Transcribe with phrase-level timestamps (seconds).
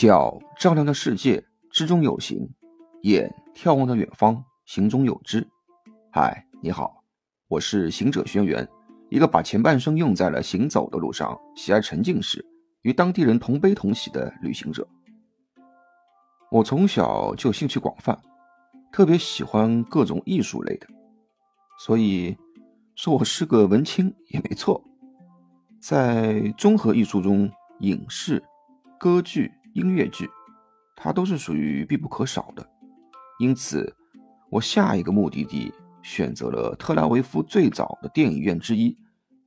[0.00, 2.38] 脚丈量的世界，之中有形；
[3.02, 5.46] 眼眺望着远方，行中有知。
[6.10, 7.04] 嗨，你好，
[7.48, 8.66] 我是行者轩辕，
[9.10, 12.42] 一个把前半生用在了行走的路上，喜爱沉浸式，
[12.80, 14.88] 与当地人同悲同喜的旅行者。
[16.50, 18.18] 我从小就兴趣广泛，
[18.90, 20.86] 特别喜欢各种艺术类的，
[21.78, 22.34] 所以
[22.94, 24.82] 说我是个文青也没错。
[25.78, 28.42] 在综合艺术中，影视、
[28.98, 29.52] 歌剧。
[29.74, 30.28] 音乐剧，
[30.96, 32.68] 它都是属于必不可少的，
[33.38, 33.94] 因此，
[34.50, 38.96] 我下一个目的地选择了特拉维夫最早的电影院之一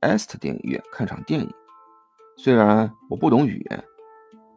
[0.00, 1.50] ——Est 电影院看场电影。
[2.36, 3.84] 虽然我不懂语言，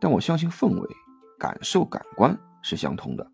[0.00, 0.88] 但我相信氛围、
[1.38, 3.26] 感受、感官是相通的。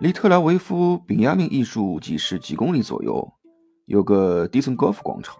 [0.00, 3.32] 离特拉维夫本雅明艺术集市几公里左右，
[3.86, 5.36] 有个迪森高夫广场，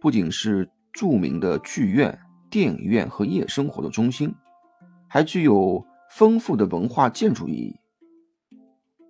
[0.00, 2.18] 不仅是著名的剧院、
[2.50, 4.34] 电影院和夜生活的中心。
[5.14, 7.76] 还具有丰富的文化建筑意义。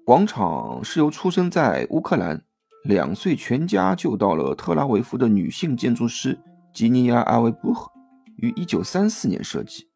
[0.05, 2.45] 广场是由出生在乌克兰、
[2.83, 6.39] 两岁全家就到了特拉维夫的女性建筑师
[6.75, 7.91] 吉尼亚·阿维布赫
[8.37, 9.89] 于1934年设计。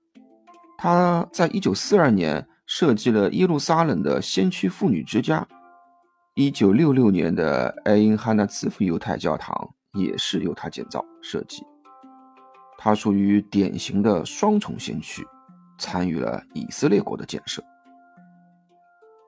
[0.78, 5.46] 她在1942年设计了耶路撒冷的先驱妇女之家
[6.36, 11.62] ，1966年的埃因哈纳茨夫犹太教堂也是由她建造设计。
[12.78, 15.22] 她属于典型的双重先驱。
[15.78, 17.62] 参与了以色列国的建设。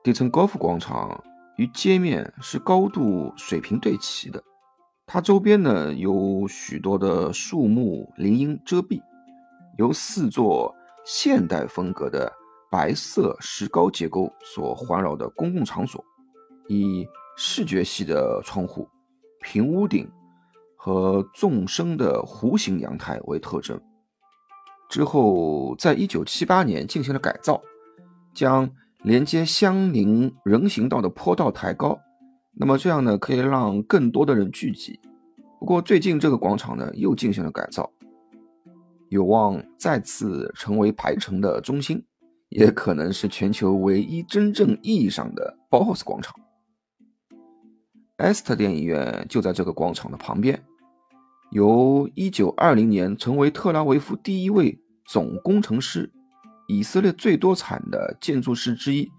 [0.03, 1.23] 底层高尔夫广场
[1.57, 4.43] 与街面是高度水平对齐的，
[5.05, 9.01] 它周边呢有许多的树木林荫遮蔽，
[9.77, 12.31] 由四座现代风格的
[12.71, 16.03] 白色石膏结构所环绕的公共场所，
[16.67, 17.07] 以
[17.37, 18.87] 视觉系的窗户、
[19.41, 20.09] 平屋顶
[20.75, 23.79] 和纵深的弧形阳台为特征。
[24.91, 27.61] 之后，在一九七八年进行了改造，
[28.33, 28.69] 将
[29.03, 31.97] 连接相邻人行道的坡道抬高，
[32.57, 34.99] 那么这样呢，可以让更多的人聚集。
[35.61, 37.89] 不过最近这个广场呢，又进行了改造，
[39.07, 42.03] 有望再次成为排城的中心，
[42.49, 46.35] 也可能是全球唯一真正意义上的包豪斯广场。
[48.17, 50.61] Est 电影院就在这个广场的旁边。
[51.51, 56.09] 由1920年成为特拉维夫第一位总工程师、
[56.67, 59.11] 以色列最多产的建筑师之一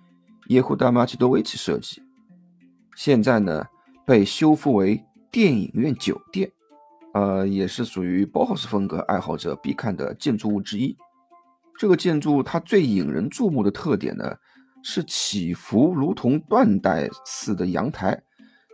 [0.48, 2.02] 耶胡达马奇多维奇设计，
[2.96, 3.66] 现在呢
[4.06, 6.50] 被修复为电影院酒店，
[7.12, 10.96] 呃，也是属于包豪斯风格爱好者必看的建筑物之一。
[11.78, 14.34] 这个建筑它最引人注目的特点呢
[14.82, 18.22] 是起伏如同缎带似的阳台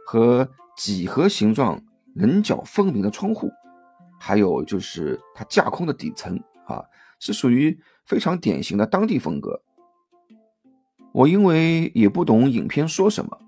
[0.07, 1.83] 和几何形状。
[2.19, 3.49] 棱角分明的窗户，
[4.19, 6.85] 还有就是它架空的底层啊，
[7.21, 9.63] 是属于非常典型的当地风格。
[11.13, 13.39] 我因为也不懂影片说什么，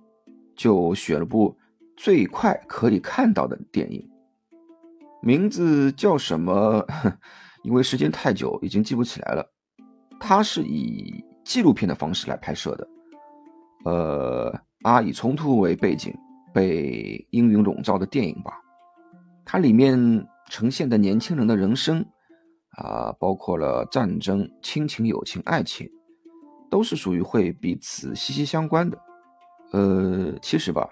[0.56, 1.58] 就选了部
[1.96, 4.08] 最快可以看到的电影，
[5.20, 6.86] 名字叫什么？
[7.62, 9.46] 因为时间太久，已经记不起来了。
[10.18, 12.88] 它是以纪录片的方式来拍摄的，
[13.84, 16.14] 呃，啊，以冲突为背景。
[16.52, 18.52] 被阴云笼罩的电影吧，
[19.44, 22.04] 它里面呈现的年轻人的人生
[22.72, 25.88] 啊，包括了战争、亲情、友情、爱情，
[26.68, 28.98] 都是属于会彼此息息相关的。
[29.72, 30.88] 呃，其实吧，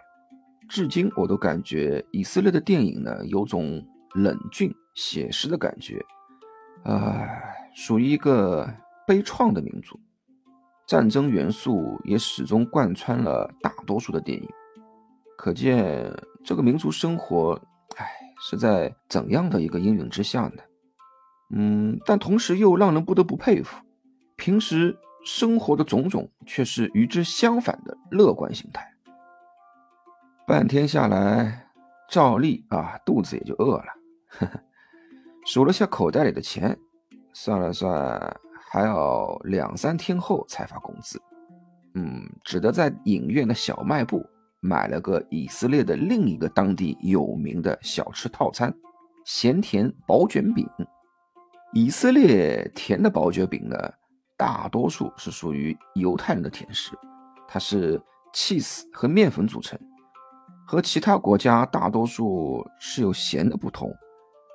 [0.69, 6.01] 至今我都感觉以色列的电影呢，有种冷峻写实的感觉，
[6.85, 8.69] 唉，属于一个
[9.07, 9.99] 悲怆的民族，
[10.87, 14.49] 战争元素也始终贯穿了大多数的电影。
[15.38, 16.12] 可见
[16.44, 17.54] 这个民族生活，
[17.97, 18.10] 哎，
[18.41, 20.62] 是在怎样的一个阴影之下呢？
[21.54, 23.81] 嗯，但同时又让人不得不佩服，
[24.34, 28.93] 平时生活的种种却是与之相反的乐观心态。
[30.44, 31.69] 半天下来，
[32.10, 33.87] 照例啊，肚子也就饿了，
[34.27, 34.60] 呵呵，
[35.47, 36.77] 数了下口袋里的钱，
[37.33, 38.36] 算了算，
[38.72, 41.22] 还要两三天后才发工资。
[41.95, 44.28] 嗯，只得在影院的小卖部。
[44.60, 48.75] 买了个以色列的另一个当地有名的小吃套餐——
[49.25, 50.69] 咸甜薄卷饼。
[51.75, 53.77] 以色列甜的薄卷饼呢，
[54.37, 56.93] 大多数是属于犹太人的甜食，
[57.47, 58.01] 它是
[58.34, 59.78] cheese 和面粉组成，
[60.66, 63.95] 和其他国家大多数是有咸的不同。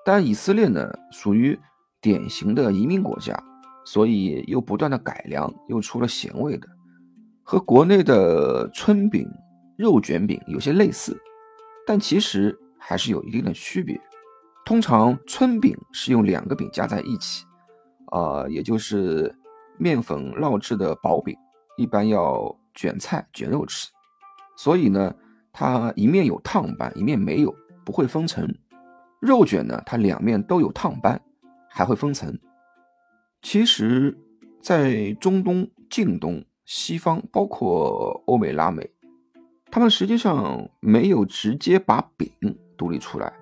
[0.03, 1.57] 但以色列呢，属于
[2.01, 3.41] 典型的移民国家，
[3.85, 6.67] 所以又不断的改良，又出了咸味的，
[7.43, 9.25] 和国内的春饼。
[9.83, 11.21] 肉卷饼有些类似，
[11.85, 13.99] 但其实还是有一定的区别。
[14.63, 17.45] 通常春饼是用两个饼夹在一起，
[18.05, 19.35] 啊，也就是
[19.77, 21.35] 面粉烙制的薄饼，
[21.75, 23.89] 一般要卷菜卷肉吃，
[24.55, 25.13] 所以呢，
[25.51, 27.53] 它一面有烫斑，一面没有，
[27.83, 28.47] 不会分层。
[29.19, 31.21] 肉卷呢，它两面都有烫斑，
[31.69, 32.39] 还会分层。
[33.41, 34.17] 其实，
[34.61, 38.89] 在中东、近东、西方，包括欧美、拉美，
[39.73, 42.29] 他们实际上没有直接把饼
[42.77, 43.33] 独立出来。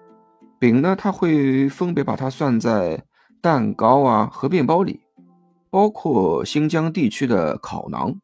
[0.58, 3.04] 饼呢，它会分别把它算在
[3.42, 5.02] 蛋糕啊和面包里。
[5.70, 8.18] 包括新疆地区的烤馕，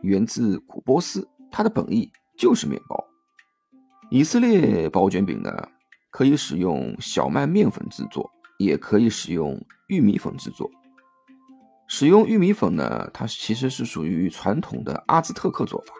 [0.00, 3.04] 源自古波斯，它的本意就是面包。
[4.10, 5.54] 以色列包卷饼呢，
[6.10, 10.70] 可以使用小麦面粉制作，也可以使用玉米粉制作。
[11.88, 15.92] 使用玉米粉呢，它其实是属于传统的阿兹特克做法，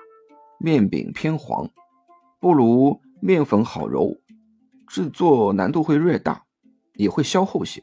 [0.61, 1.69] 面饼偏黄，
[2.39, 4.17] 不如面粉好揉，
[4.87, 6.45] 制作难度会略大，
[6.95, 7.83] 也会消厚些。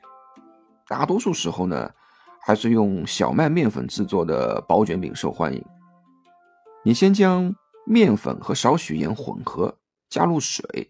[0.87, 1.91] 大多数时候呢。
[2.39, 5.61] 还是用小麦面粉制作的薄卷饼受欢迎。
[6.81, 7.53] 你先将
[7.85, 9.77] 面粉和少许盐混合，
[10.09, 10.89] 加入水，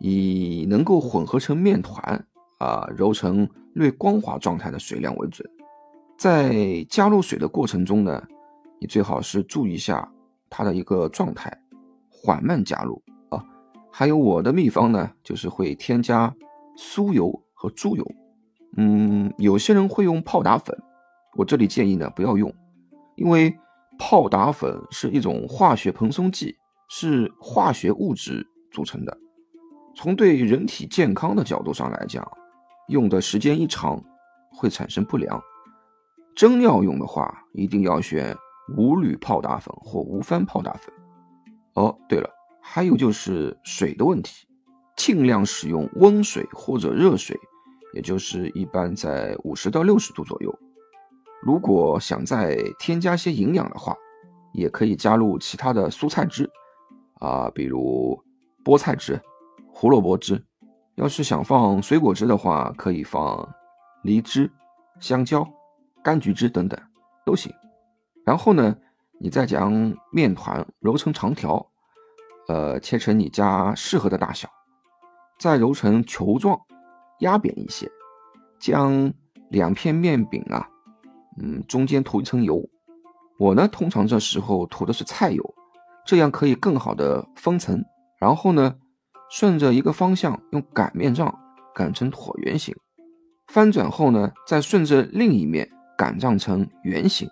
[0.00, 2.26] 以能够混合成面团
[2.58, 5.48] 啊，揉成略光滑状态的水量为准。
[6.18, 8.20] 在加入水的过程中呢，
[8.80, 10.12] 你最好是注意一下
[10.50, 11.56] 它的一个状态，
[12.10, 13.00] 缓慢加入
[13.30, 13.42] 啊。
[13.90, 16.34] 还有我的秘方呢，就是会添加
[16.76, 18.06] 酥油和猪油。
[18.76, 20.76] 嗯，有些人会用泡打粉，
[21.36, 22.52] 我这里建议呢不要用，
[23.16, 23.56] 因为
[23.98, 26.56] 泡打粉是一种化学蓬松剂，
[26.88, 29.16] 是化学物质组成的。
[29.96, 32.26] 从对人体健康的角度上来讲，
[32.88, 34.02] 用的时间一长
[34.52, 35.40] 会产生不良。
[36.36, 38.34] 真要用的话，一定要选
[38.76, 40.92] 无铝泡打粉或无帆泡打粉。
[41.74, 42.28] 哦，对了，
[42.60, 44.46] 还有就是水的问题，
[44.96, 47.38] 尽量使用温水或者热水。
[47.92, 50.58] 也就是一般在五十到六十度左右。
[51.42, 53.96] 如果想再添加些营养的话，
[54.52, 56.48] 也可以加入其他的蔬菜汁，
[57.14, 58.16] 啊，比如
[58.64, 59.20] 菠菜汁、
[59.72, 60.40] 胡萝卜汁。
[60.94, 63.48] 要是想放水果汁的话，可以放
[64.04, 64.48] 梨汁、
[65.00, 65.44] 香蕉、
[66.04, 66.78] 柑橘汁等等
[67.26, 67.52] 都行。
[68.30, 68.76] 然后呢，
[69.18, 71.66] 你再将面团揉成长条，
[72.46, 74.48] 呃，切成你家适合的大小，
[75.36, 76.56] 再揉成球状。
[77.18, 77.90] 压扁一些，
[78.60, 79.12] 将
[79.48, 80.68] 两片面饼啊，
[81.42, 82.64] 嗯，中间涂一层油。
[83.36, 85.54] 我呢，通常这时候涂的是菜油，
[86.06, 87.84] 这样可以更好的封层。
[88.20, 88.76] 然后呢，
[89.28, 91.36] 顺着一个方向用擀面杖
[91.74, 92.72] 擀成椭圆形，
[93.48, 95.68] 翻转后呢，再顺着另一面
[95.98, 97.28] 擀胀成圆形，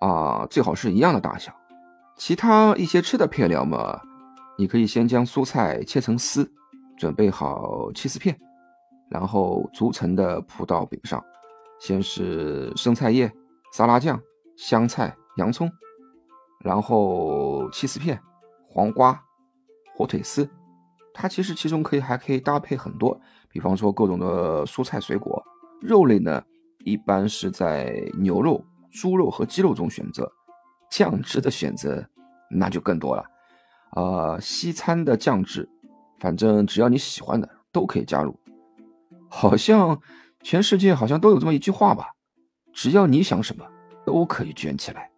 [0.00, 1.52] 啊，最好是一样的大小。
[2.16, 4.00] 其他一些吃的配料嘛，
[4.58, 6.50] 你可以先将蔬菜切成丝，
[6.96, 8.38] 准备好切丝片。
[9.08, 11.24] 然后逐层的铺到饼上，
[11.80, 13.32] 先是生菜叶、
[13.72, 14.20] 沙拉酱、
[14.56, 15.70] 香菜、洋葱，
[16.60, 18.20] 然后切丝片、
[18.68, 19.18] 黄瓜、
[19.94, 20.48] 火腿丝。
[21.14, 23.18] 它其实其中可以还可以搭配很多，
[23.48, 25.42] 比方说各种的蔬菜水果。
[25.80, 26.42] 肉类呢，
[26.84, 30.30] 一般是在牛肉、猪肉和鸡肉中选择。
[30.90, 32.02] 酱汁的选择
[32.50, 33.24] 那就更多了，
[33.94, 35.68] 呃，西餐的酱汁，
[36.18, 38.34] 反正只要你喜欢的都可以加入。
[39.28, 40.00] 好像
[40.42, 42.08] 全世界好像都有这么一句话吧，
[42.72, 43.66] 只要你想什么，
[44.06, 45.10] 都可以卷起来，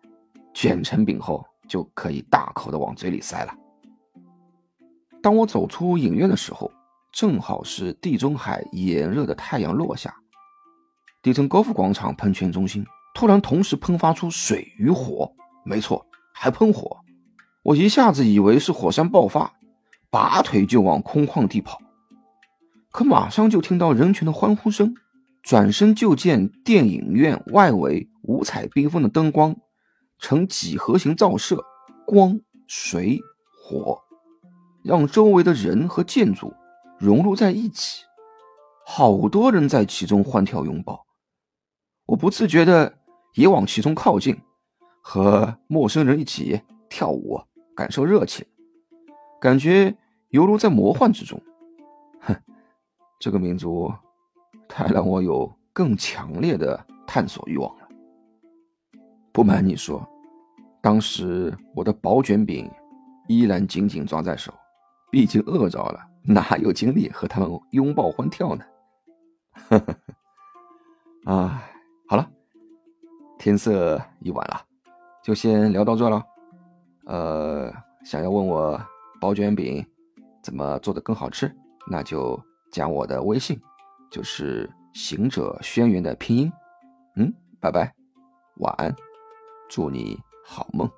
[0.52, 3.54] 卷成饼后就可以大口的往嘴里塞了。
[5.22, 6.68] 当我走出影院的时候，
[7.12, 10.12] 正好是地中海炎热的太阳落下，
[11.22, 12.84] 迪城高尔夫广场喷泉中心
[13.20, 15.30] 突然同时喷发出水与火，
[15.62, 16.96] 没错，还喷火，
[17.62, 19.52] 我一下子以为是火山爆发，
[20.08, 21.78] 拔腿就往空旷地跑。
[22.90, 24.94] 可马上就听到人群的欢呼声，
[25.42, 29.54] 转身就见电影院外围五彩缤纷的灯光
[30.18, 31.62] 呈几何形照射，
[32.06, 33.20] 光、水、
[33.68, 34.00] 火，
[34.82, 36.54] 让周围的人和建筑
[36.98, 38.02] 融入在一起，
[38.86, 41.04] 好多人在其中欢跳拥抱。
[42.06, 42.98] 我不自觉的
[43.34, 44.36] 也往其中靠近，
[45.00, 47.40] 和陌生人一起跳舞，
[47.74, 48.46] 感受热情，
[49.40, 49.94] 感觉
[50.30, 51.40] 犹如在魔幻之中。
[52.20, 52.36] 哼。
[53.18, 53.92] 这个民族，
[54.66, 57.88] 太让我有更强烈的探索欲望了。
[59.30, 60.08] 不瞒你说，
[60.80, 62.70] 当时我的薄卷饼
[63.28, 64.52] 依然紧紧抓在手，
[65.10, 68.64] 毕竟饿着了，哪有精力和他们拥抱欢跳呢？
[69.52, 69.96] 呵呵呵。
[71.26, 71.69] 哎，好了，
[73.40, 74.60] 天色已晚了，
[75.24, 76.22] 就先聊到这了。
[77.06, 77.72] 呃，
[78.04, 78.78] 想要问我
[79.18, 79.84] 包卷饼
[80.42, 81.50] 怎么做的更好吃，
[81.90, 82.40] 那就。
[82.72, 83.60] 加我的微信，
[84.12, 86.52] 就是行者轩辕的拼音。
[87.16, 87.92] 嗯，拜拜。
[88.58, 88.94] 晚安，
[89.68, 90.16] 祝你
[90.46, 90.88] 好梦。